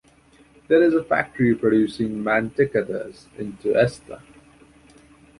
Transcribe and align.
There 0.67 0.81
is 0.81 0.95
a 0.95 1.03
factory 1.03 1.53
producing 1.53 2.23
mantecadas 2.23 3.27
in 3.37 3.55
Tuesta. 3.57 4.23